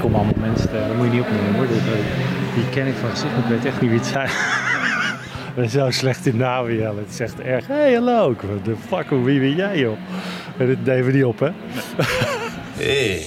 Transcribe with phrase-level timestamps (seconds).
[0.00, 1.66] kom allemaal mensen tegen, dat moet je niet opnemen hoor.
[1.66, 1.80] Die,
[2.54, 4.28] die ken ik van gezicht, maar ik weet echt niet wie het zijn.
[5.48, 6.94] Ik ben zo slecht in namen, ja.
[6.94, 7.66] Het is echt erg.
[7.66, 8.36] Hé, hey, hallo.
[8.62, 9.96] De fuck, wie ben jij, joh?
[10.58, 11.48] En dit nemen we niet op, hè?
[12.76, 13.22] Hey,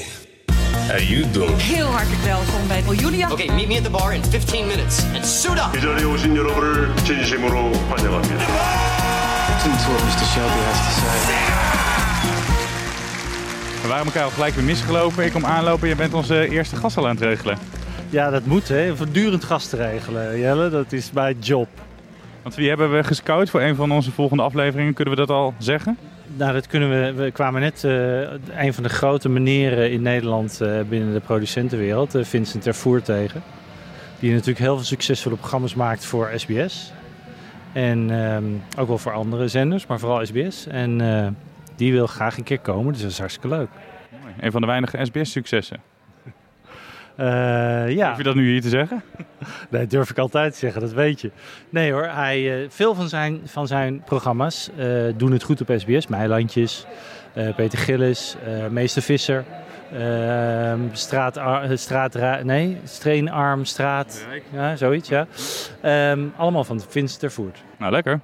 [0.88, 1.62] how you doing?
[1.62, 3.32] Heel hartelijk welkom bij Julia.
[3.32, 5.76] Okay, meet me at the bar in 15 minutes and suit up.
[5.78, 8.44] 이 자리에 오신 여러분을 진심으로 환영합니다.
[9.50, 10.26] Listen to what Mr.
[10.34, 11.93] Shelby has to say.
[13.95, 15.25] We waren elkaar al gelijk weer misgelopen.
[15.25, 17.59] Ik kom aanlopen, je bent onze eerste gast al aan het regelen.
[18.11, 18.97] Ja, dat moet, hè.
[18.97, 20.71] Voortdurend gasten regelen, Jelle.
[20.71, 21.69] Dat is mijn job.
[22.43, 24.95] Want wie hebben we gescout voor een van onze volgende afleveringen?
[24.95, 25.99] Kunnen we dat al zeggen?
[26.37, 27.23] Nou, dat kunnen we.
[27.23, 32.15] We kwamen net eh, een van de grote meneren in Nederland eh, binnen de producentenwereld,
[32.15, 33.43] eh, Vincent Tervoer, tegen.
[34.19, 36.93] Die natuurlijk heel veel succesvolle programma's maakt voor SBS.
[37.73, 38.45] En ehm,
[38.79, 40.67] ook wel voor andere zenders, maar vooral SBS.
[40.67, 41.01] En
[41.77, 43.69] die wil graag een keer komen, dus dat is hartstikke leuk.
[44.23, 44.35] Mooi.
[44.41, 45.81] Een van de weinige SBS-successen.
[47.17, 48.09] Eh, ja.
[48.09, 49.03] Hoef je dat nu hier te zeggen?
[49.71, 51.31] Nee, durf ik altijd te zeggen, dat weet je.
[51.71, 55.73] Nee hoor, hij, eh, veel van zijn, van zijn programma's eh, doen het goed op
[55.77, 56.07] SBS.
[56.07, 56.87] Meilandjes,
[57.57, 58.37] Peter Gillis,
[58.71, 59.45] Meester Visser.
[59.93, 61.41] ehm straat,
[61.75, 65.27] straat, nee, Streenarm, Straat, ja, zoiets, ja.
[65.81, 67.63] Ehm, allemaal van Vincent Tervoert.
[67.79, 68.21] Nou, lekker.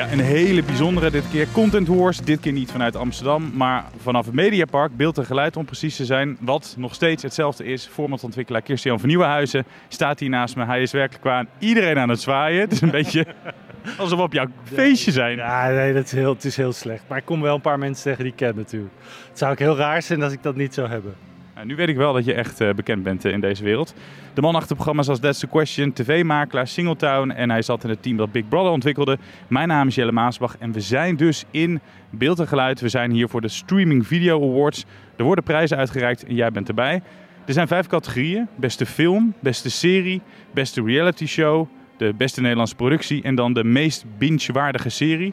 [0.00, 1.46] Ja, een hele bijzondere dit keer.
[1.52, 2.18] Content Wars.
[2.18, 4.96] Dit keer niet vanuit Amsterdam, maar vanaf het Mediapark.
[4.96, 6.36] Beeld en geluid om precies te zijn.
[6.40, 7.86] Wat nog steeds hetzelfde is.
[7.86, 10.64] Formatontwikkelaar Christian van Nieuwenhuizen staat hier naast me.
[10.64, 12.60] Hij is werkelijk qua iedereen aan het zwaaien.
[12.60, 13.26] Het is een beetje
[13.98, 15.36] alsof we op jouw feestje zijn.
[15.36, 17.02] Ja, nee, dat is heel, het is heel slecht.
[17.08, 18.94] Maar ik kom wel een paar mensen tegen die ik ken natuurlijk.
[19.28, 21.14] Het zou ook heel raar zijn als ik dat niet zou hebben.
[21.60, 23.94] Nou, nu weet ik wel dat je echt eh, bekend bent eh, in deze wereld.
[24.34, 27.30] De man achter programma's als That's the Question, tv-makelaar, Singletown.
[27.30, 29.18] En hij zat in het team dat Big Brother ontwikkelde.
[29.48, 32.80] Mijn naam is Jelle Maasbach en we zijn dus in beeld en geluid.
[32.80, 34.84] We zijn hier voor de Streaming Video Awards.
[35.16, 37.02] Er worden prijzen uitgereikt en jij bent erbij.
[37.46, 38.48] Er zijn vijf categorieën.
[38.56, 40.20] Beste film, beste serie,
[40.54, 45.32] beste reality show, de beste Nederlandse productie en dan de meest binge-waardige serie.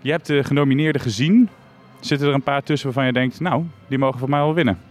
[0.00, 1.48] Je hebt de genomineerden gezien.
[2.00, 4.89] Zitten er een paar tussen waarvan je denkt, nou, die mogen voor mij wel winnen?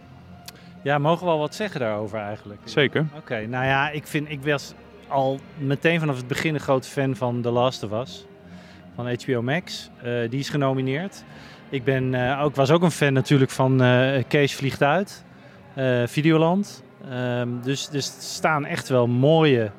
[0.82, 2.62] Ja, mogen we al wat zeggen daarover eigenlijk?
[2.64, 3.06] Zeker.
[3.18, 4.74] Oké, nou ja, ik, vind, ik was
[5.08, 8.26] al meteen vanaf het begin een grote fan van The Last of Us.
[8.96, 9.90] Van HBO Max.
[10.02, 11.24] Eh, die is genomineerd.
[11.70, 15.24] Ik ben, eh, ook, was ook een fan natuurlijk van eh, Kees Vliegt Uit.
[16.06, 16.84] Videoland.
[17.10, 19.72] Ehm, dus, dus er staan echt wel mooie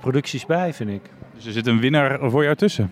[0.00, 1.02] producties bij, vind ik.
[1.34, 2.90] Dus er zit een winnaar voor jou tussen.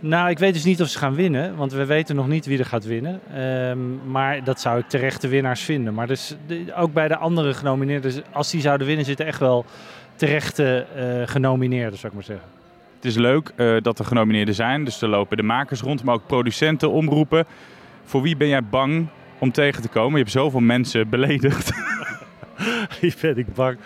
[0.00, 2.58] Nou, ik weet dus niet of ze gaan winnen, want we weten nog niet wie
[2.58, 3.20] er gaat winnen.
[3.34, 5.94] Ehm, maar dat zou ik terechte winnaars vinden.
[5.94, 9.64] Maar dus, de- ook bij de andere genomineerden, als die zouden winnen, zitten echt wel
[10.16, 12.46] terechte eh, genomineerden, zou ik maar zeggen.
[12.96, 14.84] Het is leuk eh, dat er genomineerden zijn.
[14.84, 17.44] Dus er lopen de makers rond, maar ook producenten, omroepen.
[18.04, 19.06] Voor wie ben jij bang
[19.38, 20.10] om tegen te komen?
[20.12, 21.70] Je hebt zoveel mensen beledigd.
[23.00, 23.78] Hier ben ik bang.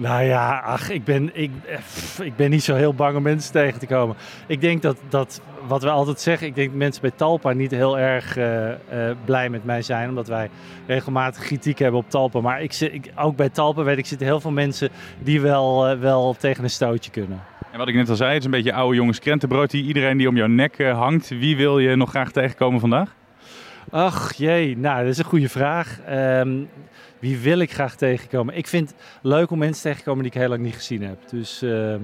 [0.00, 3.52] Nou ja, ach, ik ben, ik, eh, ik ben niet zo heel bang om mensen
[3.52, 4.16] tegen te komen.
[4.46, 7.70] Ik denk dat, dat wat we altijd zeggen, ik denk dat mensen bij Talpa niet
[7.70, 10.08] heel erg eh, eh, blij met mij zijn.
[10.08, 10.50] Omdat wij
[10.86, 12.40] regelmatig kritiek hebben op Talpa.
[12.40, 16.34] Maar ik, ik, ook bij Talpa weet ik, zitten heel veel mensen die wel, wel
[16.38, 17.42] tegen een stootje kunnen.
[17.72, 19.70] En wat ik net al zei, het is een beetje oude jongens krentenbrood.
[19.70, 21.28] Die iedereen die om jouw nek hangt.
[21.28, 23.14] Wie wil je nog graag tegenkomen vandaag?
[23.90, 26.00] Ach jee, nou dat is een goede vraag.
[26.06, 26.62] Ehm,
[27.18, 28.56] wie wil ik graag tegenkomen?
[28.56, 31.02] Ik vind het leuk om mensen tegen te komen die ik heel lang niet gezien
[31.02, 31.18] heb.
[31.28, 32.00] Dus, ehm,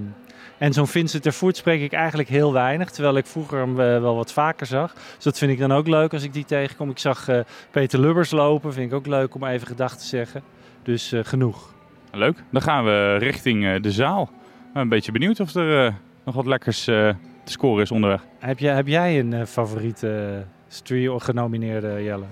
[0.58, 4.14] en zo'n Vincent Tervoort spreek ik eigenlijk heel weinig, terwijl ik vroeger hem eh, wel
[4.14, 4.92] wat vaker zag.
[4.92, 6.90] Dus dat vind ik dan ook leuk als ik die tegenkom.
[6.90, 7.40] Ik zag eh,
[7.70, 10.42] Peter Lubbers lopen, vind ik ook leuk om even gedachten te zeggen.
[10.82, 11.74] Dus eh, genoeg.
[12.12, 12.42] Leuk.
[12.50, 14.22] Dan gaan we richting de zaal.
[14.22, 15.94] Ik ben een beetje benieuwd of er
[16.24, 18.24] nog wat lekkers te scoren is onderweg.
[18.38, 20.44] Heb, jij heb jij een favoriete
[20.74, 22.24] uh, stream genomineerde Jelle?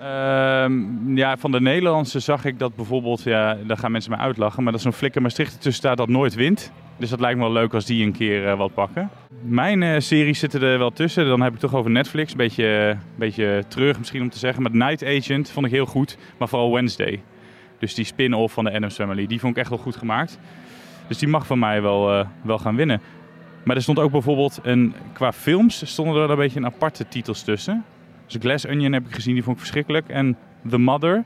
[0.00, 4.62] Ehm, ja, van de Nederlandse zag ik dat bijvoorbeeld, ja, daar gaan mensen me uitlachen,
[4.62, 6.72] maar dat zo'n flikker Maastricht ertussen staat dat nooit wint.
[6.96, 9.10] Dus dat lijkt me wel leuk als die een keer eh, wat pakken.
[9.42, 11.26] Mijn eh, series zitten er wel tussen.
[11.26, 12.30] Dan heb ik toch over Netflix.
[12.30, 14.62] Een beetje, beetje terug misschien om te zeggen.
[14.62, 16.16] Maar Night Agent vond ik heel goed.
[16.38, 17.22] Maar vooral Wednesday.
[17.78, 19.26] Dus die spin-off van de Addams Family.
[19.26, 20.38] Die vond ik echt wel goed gemaakt.
[21.08, 23.00] Dus die mag van mij wel, eh, wel gaan winnen.
[23.64, 27.42] Maar er stond ook bijvoorbeeld een, qua films stonden er een beetje een aparte titels
[27.42, 27.84] tussen.
[28.26, 30.08] Dus Glass Onion heb ik gezien, die vond ik verschrikkelijk.
[30.08, 30.36] En
[30.68, 31.24] The Mother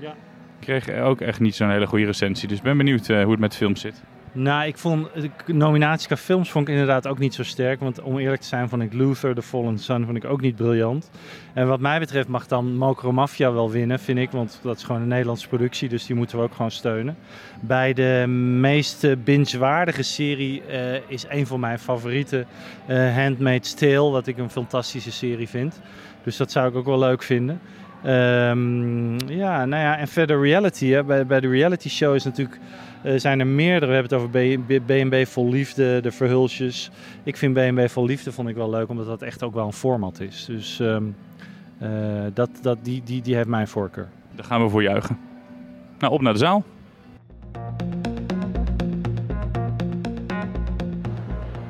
[0.00, 0.14] Ja.
[0.60, 2.48] kreeg ook echt niet zo'n hele goede recensie.
[2.48, 4.02] Dus ik ben benieuwd eh, hoe het met films zit.
[4.34, 5.08] Nou, ik vond
[5.46, 7.80] de nominatie qua films vond ik inderdaad ook niet zo sterk.
[7.80, 10.56] Want om eerlijk te zijn vond ik Luther, The Fallen Sun, vond ik ook niet
[10.56, 11.10] briljant.
[11.52, 14.30] En wat mij betreft mag dan Mokro Mafia wel winnen, vind ik.
[14.30, 17.16] Want dat is gewoon een Nederlandse productie, dus die moeten we ook gewoon steunen.
[17.60, 18.24] Bij de
[18.60, 22.46] meest eh, binge-waardige serie eh, is een van mijn favorieten
[22.86, 24.10] eh Handmaid's Tale.
[24.10, 25.80] Wat ik een fantastische serie vind.
[26.24, 27.60] Dus dat zou ik ook wel leuk vinden.
[28.02, 30.86] Ehm, ja, nou ja, en verder reality.
[30.86, 31.04] Hè.
[31.04, 32.58] Bij, bij de reality show is natuurlijk,
[33.02, 33.86] eh, zijn er meerdere.
[33.86, 36.90] We hebben het over B- B- B&B Vol Liefde, de Verhulsjes.
[37.22, 39.72] Ik vind B&B Vol Liefde vond ik wel leuk, omdat dat echt ook wel een
[39.72, 40.44] format is.
[40.44, 41.04] Dus ehm,
[41.78, 41.88] eh,
[42.34, 44.08] dat, dat, die, die, die heeft mijn voorkeur.
[44.34, 45.18] Daar gaan we voor juichen.
[45.98, 46.64] Nou, op naar de zaal.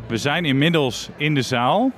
[0.06, 1.90] We zijn inmiddels in de zaal.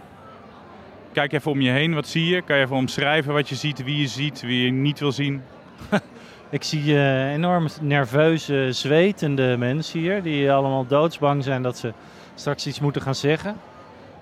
[1.12, 2.42] Kijk even om je heen, wat zie je?
[2.42, 5.42] Kan je even omschrijven wat je ziet, wie je ziet, wie je niet wil zien?
[6.54, 10.22] Ik zie eh, enorm nerveuze, zwetende mensen hier.
[10.22, 11.92] Die allemaal doodsbang zijn dat ze
[12.34, 13.56] straks iets moeten gaan zeggen.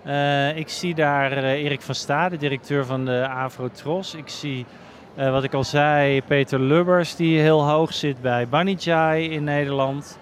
[0.04, 4.14] Eh, ik zie daar eh, Erik van Stade, directeur van de Avrotros.
[4.14, 4.66] Ik zie,
[5.14, 10.18] wat ik al zei, Peter Lubbers, die heel hoog zit bij Banijay in Nederland.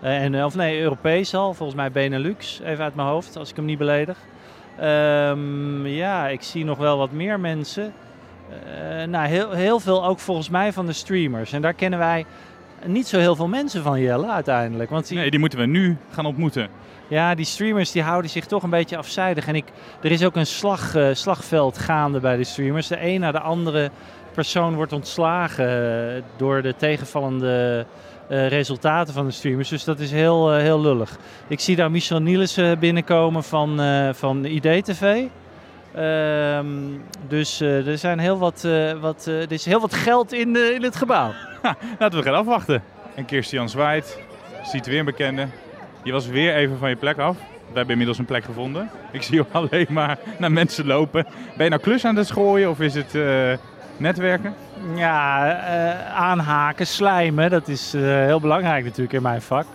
[0.00, 3.64] En, of nee, Europees al, volgens mij Benelux, even uit mijn hoofd, als ik hem
[3.64, 4.18] niet beledig.
[4.78, 7.92] Ehm, ja, ik zie nog wel wat meer mensen.
[8.48, 11.52] Eh, nou, heel, heel veel ook volgens mij van de streamers.
[11.52, 12.24] En daar kennen wij
[12.86, 14.90] niet zo heel veel mensen van, Jelle, uiteindelijk.
[14.90, 16.68] Want die, Nee, die moeten we nu gaan ontmoeten.
[17.08, 19.46] ja, die streamers die houden zich toch een beetje afzijdig.
[19.46, 19.64] En ik,
[20.02, 22.86] er is ook een slag, eh, slagveld gaande bij de streamers.
[22.86, 23.90] De een na de andere
[24.32, 25.66] persoon wordt ontslagen
[26.16, 27.86] eh, door de tegenvallende
[28.28, 29.68] resultaten van de streamers.
[29.68, 31.18] Dus dat is heel, heel lullig.
[31.48, 33.80] Ik zie daar Michel Nielissen binnenkomen van,
[34.14, 35.24] van IDTV.
[35.94, 36.66] Ehm,
[37.28, 40.74] dus eh, er, zijn heel wat, eh, wat, eh, er is heel wat geld in,
[40.74, 41.32] in het gebouw.
[41.98, 42.82] Laten we gaan afwachten.
[43.14, 44.20] En Kirstian Zwaait,
[44.62, 45.46] ziet weer een bekende.
[46.02, 47.36] Je was weer even van je plek af.
[47.36, 48.90] We hebben inmiddels een plek gevonden.
[49.12, 51.26] Ik zie je alleen maar naar mensen lopen.
[51.56, 53.14] Ben je nou klus aan het schooien of is het
[53.96, 54.54] netwerken?
[54.94, 55.58] Ja,
[56.08, 59.66] aanhaken, slijmen, dat is heel belangrijk natuurlijk in mijn vak.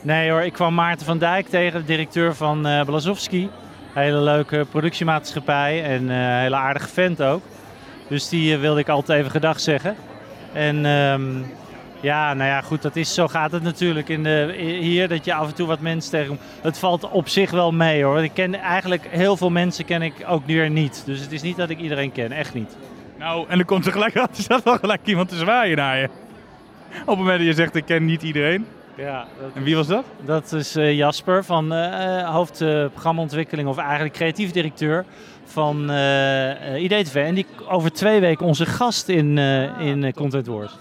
[0.00, 3.50] Nee hoor, ik kwam Maarten van Dijk tegen, de directeur van Blazowski.
[3.92, 7.42] Hele leuke productiemaatschappij en eh hele aardige vent ook.
[8.08, 9.96] Dus die eh, wilde ik altijd even gedag zeggen.
[10.52, 11.22] En ehm,
[12.00, 15.34] ja, nou ja, goed, dat is, zo gaat het natuurlijk in de, hier, dat je
[15.34, 16.40] af en toe wat mensen tegenkomt.
[16.60, 18.22] Het valt op zich wel mee hoor.
[18.22, 21.02] Ik ken eigenlijk heel veel mensen ken ik ook nu weer niet.
[21.06, 22.76] Dus het is niet dat ik iedereen ken, echt niet.
[23.18, 26.08] Nou, en er komt tegelijk er staat wel gelijk iemand te zwaaien naar je.
[27.00, 28.66] Op het moment dat je zegt, ik ken niet iedereen.
[28.96, 30.04] Ja, dat, En wie was dat?
[30.24, 35.04] Dat is eh, Jasper van eh eh, hoofd eh, programmaontwikkeling of eigenlijk creatief directeur
[35.44, 35.90] van
[36.76, 37.14] IDTV.
[37.14, 40.72] En die over twee weken onze gast in, eh, in Content Wars.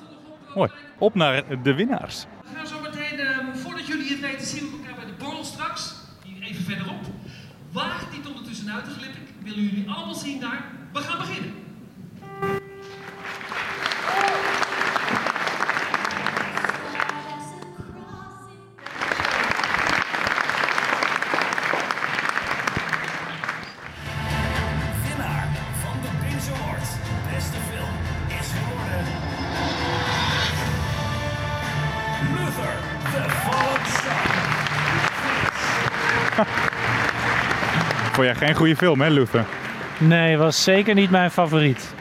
[0.56, 0.72] Mooi.
[0.98, 2.26] Op naar de winnaars.
[2.44, 3.20] We gaan zo meteen,
[3.54, 5.96] voordat jullie het weten, zien we elkaar bij de borrel straks.
[6.42, 7.02] Even verderop.
[7.72, 9.22] Waag niet om er tussenuit te glippen.
[9.22, 10.64] Ik wil jullie allemaal zien daar.
[10.94, 11.61] We gaan beginnen.
[38.12, 39.46] Vond jij geen goede film, hè, Luther?
[39.98, 41.94] Nee, was zeker niet mijn favoriet.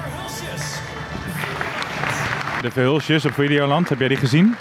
[0.00, 0.80] Verhulsjes.
[2.62, 4.56] De Verhulsjes op Videoland, heb jij die gezien?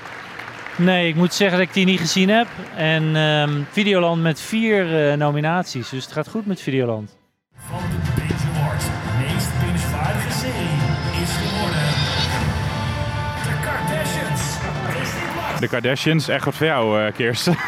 [0.75, 2.48] Nee, ik moet zeggen dat ik die niet gezien heb.
[2.75, 7.20] En ehm, Videoland met vier eh, nominaties, dus het gaat goed met Videoland.
[15.62, 17.56] De Kardashians, echt wat voor jou, eh Kirsten.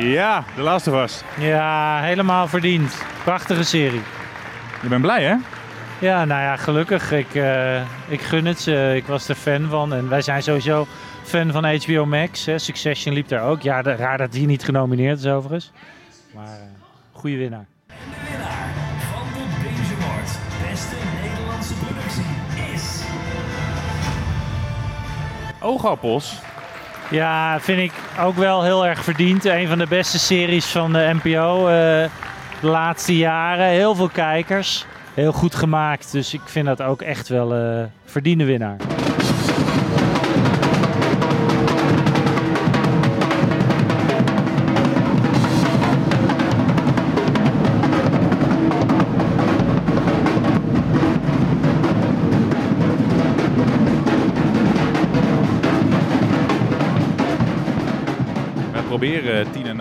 [0.00, 1.22] Ja, de laatste was.
[1.38, 3.02] Ja, helemaal verdiend.
[3.24, 4.00] Prachtige serie.
[4.82, 5.34] Je bent blij, hè?
[6.06, 7.12] Ja, nou ja, gelukkig.
[7.12, 8.92] Ik, eh, ik gun het ze.
[8.96, 9.92] Ik was er fan van.
[9.92, 10.86] En wij zijn sowieso
[11.22, 12.46] fan van HBO Max.
[12.46, 12.58] Hè.
[12.58, 13.62] Succession liep daar ook.
[13.62, 15.72] Ja, raar dat die niet genomineerd is overigens.
[16.34, 16.78] Maar eh
[17.12, 17.58] goede winnaar.
[17.58, 17.77] De winnaar
[25.60, 26.34] Oogappels.
[27.10, 29.44] Ja, vind ik ook wel heel erg verdiend.
[29.44, 31.72] Een van de beste series van de NPO eh,
[32.60, 33.66] de laatste jaren.
[33.66, 34.86] Heel veel kijkers.
[35.14, 36.12] heel goed gemaakt.
[36.12, 38.76] Dus ik vind dat ook echt wel eh verdiende winnaar.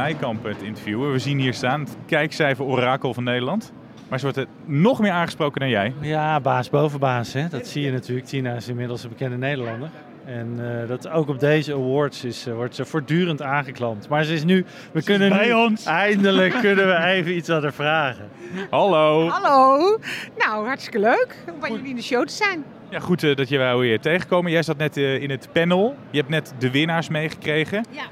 [0.08, 1.12] Nijkamp te interviewen.
[1.12, 3.72] We zien hier staan het kijkcijfer orakel van Nederland.
[4.10, 5.94] Maar ze wordt er nog meer aangesproken dan jij.
[6.00, 7.34] Ja, baas boven baas.
[7.34, 7.48] Hè?
[7.48, 8.28] Dat zie je natuurlijk.
[8.28, 9.90] Tina is inmiddels een bekende Nederlander.
[10.26, 14.10] En eh, dat ook op deze awards is, eh, wordt ze voortdurend aangeklampt.
[14.10, 15.86] Maar ze is nu, we kunnen bij nu, ons.
[15.86, 18.30] eindelijk kunnen we even iets aan haar vragen.
[18.70, 19.28] Hallo.
[19.30, 19.98] Hallo.
[20.38, 22.64] Nou, hartstikke leuk om bij jullie in de show te zijn.
[22.90, 24.52] Ja, goed eh, dat je wij weer tegenkomen.
[24.52, 25.96] Jij zat net in het panel.
[26.12, 27.86] Je hebt net de winnaars meegekregen.
[27.92, 28.04] Ja.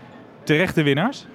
[0.43, 1.25] Terechte winnaars.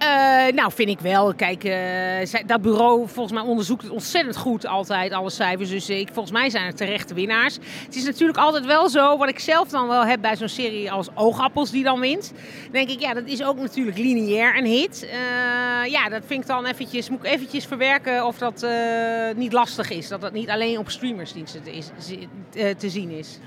[0.00, 1.34] Eh, nou, vind ik wel.
[1.34, 5.70] Kijk, eh, dat bureau volgens mij onderzoekt het ontzettend goed altijd, alle cijfers.
[5.70, 7.58] Dus eh, ik, volgens mij zijn het terechte winnaars.
[7.84, 10.92] Het is natuurlijk altijd wel zo, wat ik zelf dan wel heb bij zo'n serie
[10.92, 12.32] als Oogappels die dan wint.
[12.72, 15.08] Denk ik, ja, dat is ook natuurlijk lineair een hit.
[15.86, 18.66] Ja, dat vind ik dan eventjes, moet ik eventjes verwerken of dat
[19.36, 20.08] niet lastig is.
[20.08, 21.62] Dat dat niet alleen op streamersdiensten
[22.50, 23.38] te, te zien is.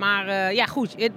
[0.00, 1.12] Maar eh, ja, goed, het,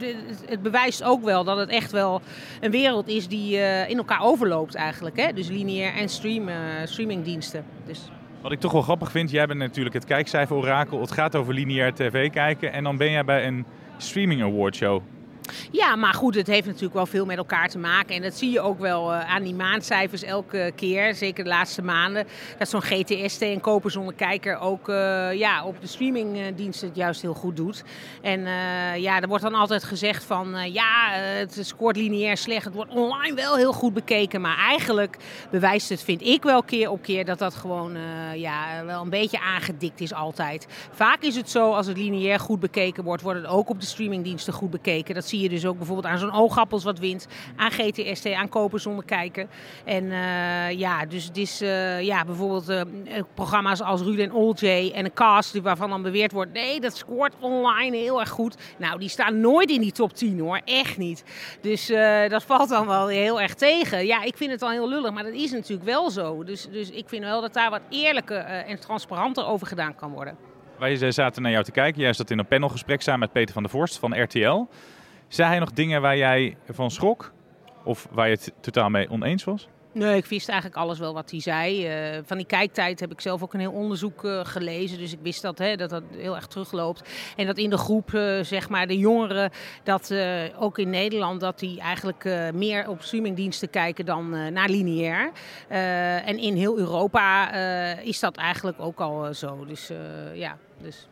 [0.45, 2.21] het, bewijst ook wel dat het echt wel
[2.61, 5.17] een wereld is die eh, in elkaar overloopt eigenlijk.
[5.17, 5.33] Hè?
[5.33, 7.65] Dus lineair en stream, eh, streamingdiensten.
[7.85, 8.09] Dus
[8.41, 10.99] Wat ik toch wel grappig vind, jij bent natuurlijk het kijkcijfer orakel.
[10.99, 12.73] Het gaat over lineair tv kijken.
[12.73, 13.65] En dan ben jij bij een
[13.97, 15.01] streaming award show.
[15.71, 18.15] Ja, maar goed, het heeft natuurlijk wel veel met elkaar te maken.
[18.15, 21.15] En dat zie je ook wel eh, aan die maandcijfers elke keer.
[21.15, 22.27] Zeker de laatste maanden.
[22.57, 27.21] Dat zo'n GTST en Kopen zonder kijker ook eh, ja, op de streamingdiensten het juist
[27.21, 27.83] heel goed doet.
[28.21, 30.71] En eh, ja, er wordt dan altijd gezegd van...
[30.71, 32.65] ja, het scoort lineair slecht.
[32.65, 34.41] Het wordt online wel heel goed bekeken.
[34.41, 35.17] Maar eigenlijk
[35.51, 37.25] bewijst het, vind ik wel keer op keer...
[37.25, 37.97] dat dat gewoon
[38.35, 40.67] ja, wel een beetje aangedikt is altijd.
[40.91, 43.21] Vaak is het zo, als het lineair goed bekeken wordt...
[43.21, 45.15] wordt het ook op de streamingdiensten goed bekeken.
[45.15, 47.27] Dat zie je dus ook bijvoorbeeld aan zo'n oogappels wat wint.
[47.55, 49.49] Aan GTST, aan kopen zonder kijken.
[49.85, 52.81] En eh, ja, dus het is eh, ja, bijvoorbeeld eh,
[53.33, 54.31] programma's als Ruud en
[54.93, 56.53] en een cast waarvan dan beweerd wordt...
[56.53, 58.55] nee, dat scoort online heel erg goed.
[58.77, 61.23] Nou, die staan nooit in die top 10 hoor, echt niet.
[61.61, 61.91] Dus
[62.27, 64.05] dat valt dan wel heel erg tegen.
[64.05, 66.43] Ja, ik vind het al heel lullig, maar dat is natuurlijk wel zo.
[66.43, 70.37] Dus, dus ik vind wel dat daar wat eerlijker en transparanter over gedaan kan worden.
[70.79, 72.01] Wij zaten naar jou te kijken.
[72.01, 74.67] Jij zat in een panelgesprek samen met Peter van der Vorst van RTL.
[75.33, 77.31] Zei hij nog dingen waar jij van schrok?
[77.83, 79.67] Of waar je het totaal mee oneens was?
[79.91, 81.87] Nee, ik wist eigenlijk alles wel wat hij zei.
[81.87, 84.97] Eh, van die kijktijd heb ik zelf ook een heel onderzoek eh, gelezen.
[84.97, 87.09] Dus ik wist dat, hè, dat dat heel erg terugloopt.
[87.35, 89.51] En dat in de groep, eh, zeg maar, de jongeren,
[89.83, 90.13] dat
[90.59, 95.31] ook in Nederland, dat die eigenlijk meer op streamingdiensten kijken dan naar lineair.
[96.25, 97.51] En in heel Europa
[97.97, 99.65] is dat eigenlijk ook al zo.
[99.65, 99.91] Dus
[100.33, 101.07] ja, dus...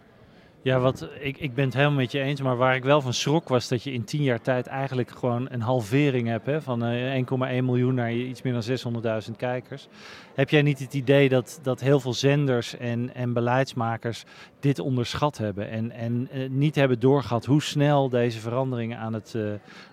[0.63, 2.41] Ja, wat, ik, ik ben het helemaal met je eens.
[2.41, 5.47] Maar waar ik wel van schrok was dat je in tien jaar tijd eigenlijk gewoon
[5.49, 6.45] een halvering hebt.
[6.45, 7.23] Hè, van eh,
[7.59, 8.93] 1,1 miljoen naar iets meer dan
[9.29, 9.87] 600.000 kijkers.
[10.33, 14.23] Heb jij niet het idee dat, dat heel veel zenders en, en beleidsmakers
[14.59, 15.69] dit onderschat hebben?
[15.69, 19.43] En, en eh, niet hebben doorgehad hoe snel deze verandering aan het, eh,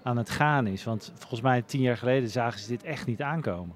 [0.03, 0.85] aan het gaan is?
[0.85, 3.75] Want volgens mij tien jaar geleden zagen ze dit echt niet aankomen.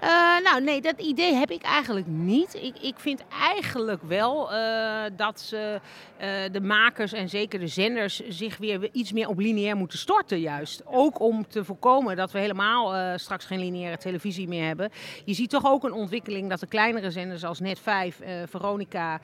[0.00, 0.08] Eh,
[0.44, 2.54] nou, nee, dat idee heb ik eigenlijk niet.
[2.54, 5.80] Ik, ik vind eigenlijk wel eh, dat ze,
[6.16, 10.40] eh, de makers en zeker de zenders zich weer iets meer op lineair moeten storten,
[10.40, 10.82] juist.
[10.86, 14.90] Ook om te voorkomen dat we helemaal straks geen lineaire televisie meer hebben.
[15.24, 19.20] Je ziet toch ook een ontwikkeling dat de kleinere zenders als Net5, eh, Veronica,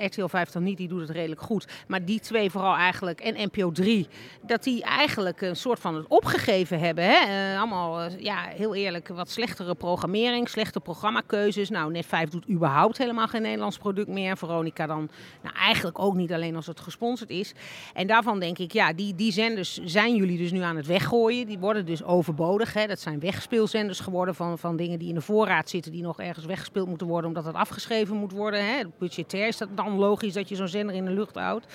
[0.00, 1.66] RTL 5 dan niet, die doet het redelijk goed.
[1.86, 4.08] Maar die twee vooral eigenlijk en NPO 3,
[4.42, 7.04] dat die eigenlijk een soort van het opgegeven hebben.
[7.04, 7.56] Hè?
[7.58, 11.70] Allemaal, ja, heel eerlijk, wat slechtere programmering, slechte programmakeuzes.
[11.70, 14.36] Nou, Net5 doet überhaupt helemaal geen Nederlands product meer.
[14.36, 15.08] Veronica dan
[15.42, 17.52] nou, eigenlijk ook niet alleen als het gesponsord is.
[17.94, 21.46] En daarvan denk ik, ja, die, die zenders zijn jullie dus nu aan het weggooien.
[21.46, 22.72] Die worden dus overbodig.
[22.72, 22.86] Hè?
[22.86, 26.46] Dat zijn wegspeelzenders geworden van, van dingen die in de voorraad zitten, die nog ergens
[26.46, 28.64] weggespeeld moeten worden, omdat het afgeschreven moet worden.
[28.64, 28.82] Hè?
[28.98, 31.66] Budgetair is dat dan logisch dat je zo'n zender in de lucht houdt.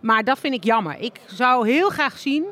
[0.00, 0.98] Maar dat vind ik jammer.
[0.98, 2.46] Ik zou heel graag zien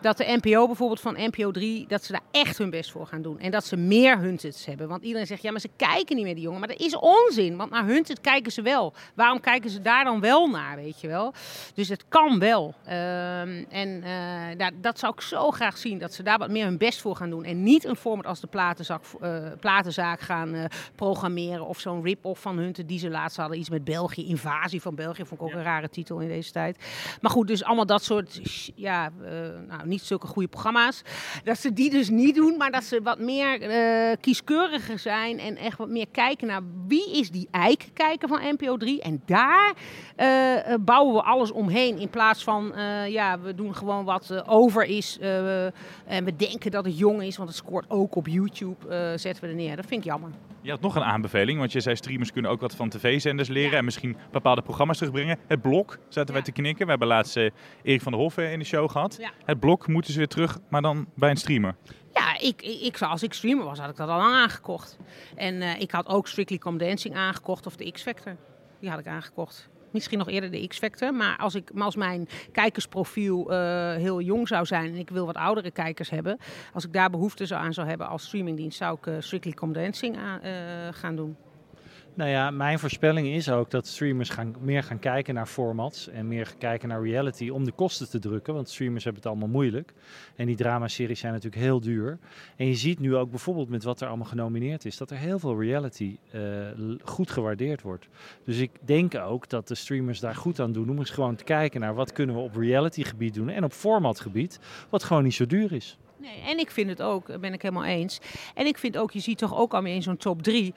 [0.00, 3.22] dat de NPO bijvoorbeeld van NPO 3, dat ze daar echt hun best voor gaan
[3.22, 3.38] doen.
[3.38, 4.88] En dat ze meer Hunteds hebben.
[4.88, 6.58] Want iedereen zegt, ja, maar ze kijken niet meer die jongen.
[6.58, 8.92] Maar dat is onzin, want naar Hunted kijken ze wel.
[9.14, 11.32] Waarom kijken ze daar dan wel naar, weet je wel?
[11.74, 12.74] Dus het kan wel.
[12.84, 16.64] Ehm, en eh, dat, dat zou ik zo graag zien, dat ze daar wat meer
[16.64, 17.44] hun best voor gaan doen.
[17.44, 20.64] En niet een format als de platenzak, eh, platenzaak gaan eh,
[20.94, 21.66] programmeren.
[21.66, 23.58] Of zo'n rip-off van Hunted die ze laatst hadden.
[23.58, 25.24] Iets met België, invasie van België.
[25.24, 26.76] Vond ik ook een rare titel in deze tijd.
[27.20, 28.40] Maar goed, dus allemaal dat soort,
[28.74, 29.30] ja, eh,
[29.68, 31.02] nou, niet zulke goede programma's.
[31.44, 35.56] Dat ze die dus niet doen, maar dat ze wat meer, eh, kieskeuriger zijn en
[35.56, 39.02] echt wat meer kijken naar wie is die eik-kijker van NPO 3.
[39.02, 39.72] En daar
[40.16, 42.72] eh, bouwen we alles omheen in plaats van,
[43.08, 45.18] ja, we doen gewoon wat over is.
[46.06, 49.48] en we denken dat het jong is, want het scoort ook op YouTube, zetten we
[49.48, 49.76] er neer.
[49.76, 50.30] Dat vind ik jammer.
[50.62, 53.78] Je had nog een aanbeveling, want je zei streamers kunnen ook wat van tv-zenders leren
[53.78, 55.38] en misschien bepaalde programma's terugbrengen.
[55.46, 56.84] Het blok zaten wij te knikken.
[56.84, 57.50] We hebben laatst eh,
[57.82, 59.16] Erik van der Hof eh, in de show gehad.
[59.20, 59.30] Ja.
[59.44, 61.76] Het blok moeten ze weer terug, maar dan bij een streamer.
[62.14, 64.98] Ja, ik, ik, als ik streamer was, had ik dat al aangekocht.
[65.36, 68.36] En eh, ik had ook Strictly Come Dancing aangekocht of de X-Factor.
[68.80, 69.69] Die had ik aangekocht.
[69.90, 71.14] Misschien nog eerder de X-Factor.
[71.14, 75.36] Maar als, ik, als mijn kijkersprofiel eh, heel jong zou zijn en ik wil wat
[75.36, 76.38] oudere kijkers hebben.
[76.72, 80.88] Als ik daar behoefte aan zou hebben als streamingdienst, zou ik eh, Strictly Come eh,
[80.90, 81.36] gaan doen.
[82.20, 86.28] Nou ja, mijn voorspelling is ook dat streamers gaan, meer gaan kijken naar formats en
[86.28, 88.54] meer gaan kijken naar reality om de kosten te drukken.
[88.54, 89.92] Want streamers hebben het allemaal moeilijk.
[90.36, 92.18] En die dramaseries zijn natuurlijk heel duur.
[92.56, 95.38] En je ziet nu ook bijvoorbeeld met wat er allemaal genomineerd is, dat er heel
[95.38, 96.40] veel reality eh,
[97.02, 98.08] goed gewaardeerd wordt.
[98.44, 101.44] Dus ik denk ook dat de streamers daar goed aan doen om eens gewoon te
[101.44, 104.60] kijken naar wat kunnen we op reality gebied doen en op formatgebied,
[104.90, 105.98] wat gewoon niet zo duur is.
[106.20, 108.18] Nee, en ik vind het ook, daar ben ik helemaal eens.
[108.54, 110.74] En ik vind ook, je ziet toch ook alweer in zo'n top 3,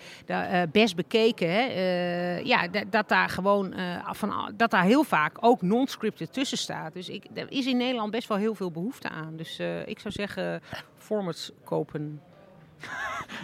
[0.72, 5.62] best bekeken, hè, eh, ja, dat, daar gewoon eh, van, dat daar heel vaak ook
[5.62, 6.94] non-scripted tussen staat.
[6.94, 9.36] Dus ik, er is in Nederland best wel heel veel behoefte aan.
[9.36, 10.62] Dus eh, ik zou zeggen,
[10.98, 12.22] formats kopen.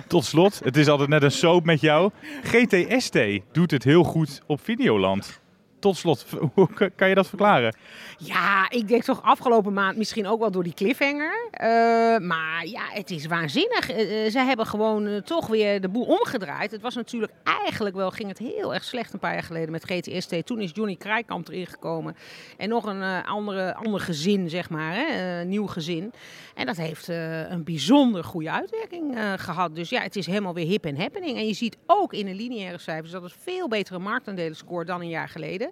[0.08, 2.12] Tot slot, het is altijd net een soap met jou.
[2.44, 3.20] GTST
[3.52, 5.39] doet het heel goed op Videoland.
[5.80, 7.76] Tot slot, hoe kan je dat verklaren?
[8.18, 11.48] Ja, ik denk toch afgelopen maand misschien ook wel door die cliffhanger.
[11.52, 11.70] Eh,
[12.18, 13.90] maar ja, het is waanzinnig.
[13.90, 16.72] Eh, eh, zij hebben gewoon toch weer de boel omgedraaid.
[16.72, 19.92] Het was natuurlijk eigenlijk wel, ging het heel erg slecht een paar jaar geleden met
[19.92, 20.46] GTST.
[20.46, 22.16] Toen is Johnny Krijkamp erin gekomen.
[22.58, 24.94] En nog een andere, ander gezin, zeg maar.
[24.96, 25.44] Hè?
[25.44, 26.12] nieuw gezin.
[26.56, 29.76] En dat heeft een bijzonder goede uitwerking eh, gehad.
[29.76, 31.38] Dus ja, het is helemaal weer hip en happening.
[31.38, 35.02] En je ziet ook in de lineaire cijfers dat het veel betere marktaandelen scoort dan
[35.02, 35.69] een jaar geleden.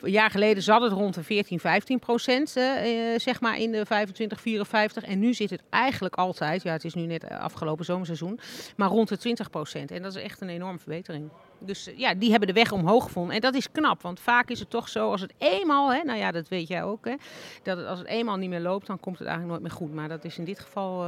[0.00, 3.72] Een jaar geleden zat het rond de 14, 15 procent, eh, eh, zeg maar in
[3.72, 5.04] de 25, 54.
[5.04, 8.40] En nu zit het eigenlijk altijd, ja het is nu net afgelopen zomerseizoen,
[8.76, 9.90] maar rond de 20 procent.
[9.90, 11.30] En dat is echt een enorme verbetering.
[11.58, 13.34] Dus eh, ja, die hebben de weg omhoog gevonden.
[13.34, 16.18] En dat is knap, want vaak is het toch zo als het eenmaal, hè, nou
[16.18, 17.14] ja, dat weet jij ook, hè,
[17.62, 19.94] dat als het eenmaal niet meer loopt, dan komt het eigenlijk nooit meer goed.
[19.94, 21.04] Maar dat is in dit geval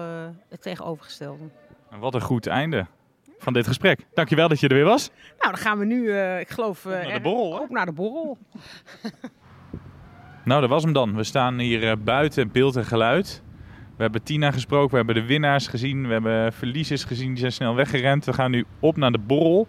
[0.49, 1.45] het tegenovergestelde.
[1.91, 2.87] En Wat een goed einde
[3.39, 4.01] van dit gesprek.
[4.15, 5.11] Dankjewel dat je er weer was.
[5.39, 7.59] Nou, dan gaan we nu, eh, ik geloof, eh, naar de er- borrel, hè?
[7.61, 8.39] Op naar de borrel.
[10.45, 11.17] Nou, dat was hem dan.
[11.17, 13.43] We staan hier eh, buiten beeld en geluid.
[13.97, 17.53] We hebben Tina gesproken, we hebben de winnaars gezien, we hebben verliezers gezien, die zijn
[17.53, 18.25] snel weggerend.
[18.25, 19.69] We gaan nu op naar de borrel.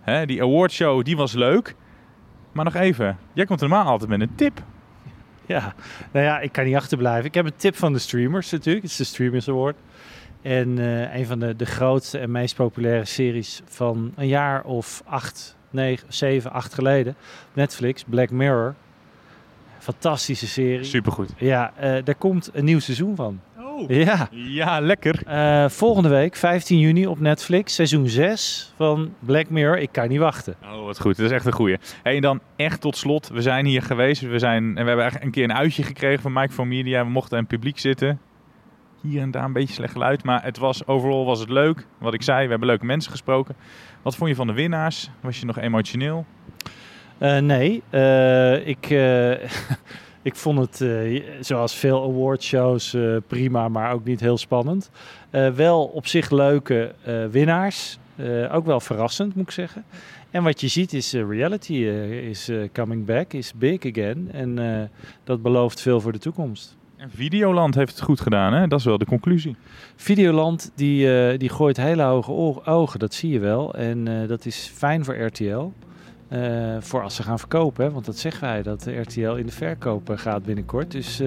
[0.00, 1.74] Hè, die awardshow, die was leuk.
[2.52, 4.62] Maar nog even, jij komt normaal altijd met een tip.
[5.46, 5.74] Ja,
[6.12, 7.24] nou ja, ik kan niet achterblijven.
[7.24, 8.82] Ik heb een tip van de streamers natuurlijk.
[8.82, 9.76] Het is de Streamers Award.
[10.42, 15.02] En eh, een van de, de grootste en meest populaire series van een jaar of
[15.06, 17.16] acht, negen, zeven, acht geleden.
[17.52, 18.74] Netflix, Black Mirror.
[19.78, 20.84] Fantastische serie.
[20.84, 21.32] Supergoed.
[21.36, 23.40] Ja, eh daar komt een nieuw seizoen van.
[23.58, 23.88] Oh.
[23.88, 24.28] Ja.
[24.30, 25.22] Ja, lekker.
[25.26, 29.78] Eh, volgende week, 15 juni op Netflix, seizoen 6 van Black Mirror.
[29.78, 30.56] Ik kan niet wachten.
[30.62, 31.16] Oh, wat goed.
[31.16, 31.76] Dat is echt een goeie.
[32.02, 33.28] Hey, en dan echt tot slot.
[33.28, 34.22] We zijn hier geweest.
[34.22, 37.04] We, zijn, en we hebben eigenlijk een keer een uitje gekregen van Mike van Media.
[37.04, 38.20] We mochten in het publiek zitten.
[39.00, 40.24] Hier en daar een beetje slecht geluid.
[40.24, 41.86] Maar het was, overal was het leuk.
[41.98, 43.56] Wat ik zei, we hebben leuke mensen gesproken.
[44.02, 45.10] Wat vond je van de winnaars?
[45.20, 46.26] Was je nog emotioneel?
[47.18, 49.30] Eh, nee, eh, ik, eh,
[50.30, 50.84] ik vond het
[51.40, 54.90] zoals veel awardshows prima, maar ook niet heel spannend.
[55.54, 56.94] Wel op zich leuke
[57.30, 57.98] winnaars.
[58.50, 59.84] Ook wel verrassend, moet ik zeggen.
[60.30, 61.74] En wat je ziet is reality
[62.28, 64.28] is coming back, is big again.
[64.32, 64.90] En
[65.24, 66.78] dat belooft veel voor de toekomst.
[67.00, 68.66] En Videoland heeft het goed gedaan, hè?
[68.66, 69.56] Dat is wel de conclusie.
[69.96, 73.74] Videoland die, eh, die gooit hele hoge ogen, dat zie je wel.
[73.74, 75.72] En eh, dat is fijn voor RTL.
[76.28, 77.90] eh, voor als ze gaan verkopen, hè?
[77.90, 80.90] want dat zeggen wij, dat de RTL in de verkoop gaat binnenkort.
[80.90, 81.22] Dus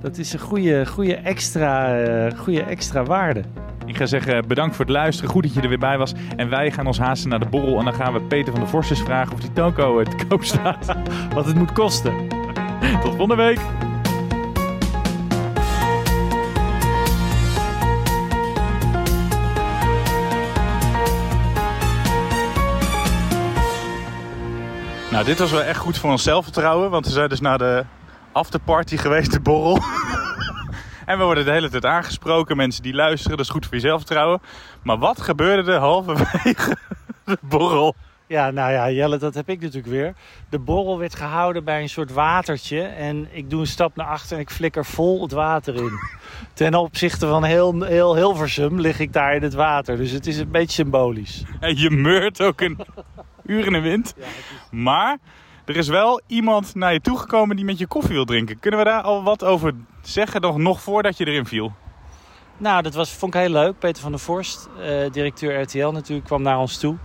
[0.00, 3.42] dat is een goede, goede, extra, goede extra waarde.
[3.86, 5.30] Ik ga zeggen bedankt voor het luisteren.
[5.30, 6.12] Goed dat je er weer bij was.
[6.36, 7.78] En wij gaan ons haasten naar de borrel.
[7.78, 10.96] En dan gaan we Peter van der Vorsters vragen of die toko te koop staat.
[11.34, 12.28] Wat het moet kosten.
[13.02, 13.60] Tot volgende week.
[25.14, 26.90] Nou, dit was wel echt goed voor ons zelfvertrouwen.
[26.90, 27.84] Want we zijn dus naar de
[28.32, 29.78] afterparty geweest, de borrel.
[31.06, 32.56] en we worden de hele tijd aangesproken.
[32.56, 34.40] Mensen die luisteren, dat is goed voor je zelfvertrouwen.
[34.82, 36.76] Maar wat gebeurde er halverwege
[37.24, 37.94] de borrel?
[38.26, 40.14] Ja, nou ja, Jelle, dat heb ik natuurlijk weer.
[40.50, 42.82] De borrel werd gehouden bij een soort watertje.
[42.82, 45.90] En ik doe een stap naar achter en ik flikker vol het water in.
[46.52, 49.96] Ten opzichte van heel, heel Hilversum lig ik daar in het water.
[49.96, 51.44] Dus het is een beetje symbolisch.
[51.60, 52.78] En je meurt ook een
[53.46, 54.14] uur in de wind.
[54.70, 55.18] Maar
[55.64, 58.58] er is wel iemand naar je toegekomen die met je koffie wil drinken.
[58.58, 61.72] Kunnen we daar al wat over zeggen, nog, nog voordat je erin viel?
[62.56, 63.78] Nou, dat was, vond ik heel leuk.
[63.78, 66.96] Peter van der Vorst, eh, directeur RTL natuurlijk, kwam naar ons toe.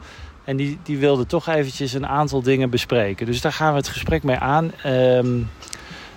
[0.50, 3.26] En die, die wilde toch eventjes een aantal dingen bespreken.
[3.26, 4.72] Dus daar gaan we het gesprek mee aan.
[4.84, 5.38] Ehm,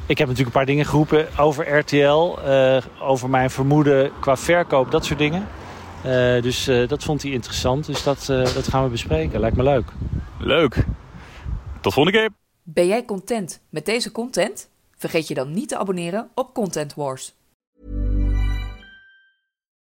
[0.06, 2.38] ik heb natuurlijk een paar dingen geroepen over RTL.
[2.44, 5.48] eh, over mijn vermoeden qua verkoop, dat soort dingen.
[6.02, 7.86] Eh, dus eh, dat vond hij interessant.
[7.86, 9.40] Dus dat, eh, dat gaan we bespreken.
[9.40, 9.92] Lijkt me leuk.
[10.38, 10.84] Leuk.
[11.80, 12.30] Tot volgende keer.
[12.62, 14.68] Ben jij content met deze content?
[14.96, 17.34] Vergeet je dan niet te abonneren op Content Wars.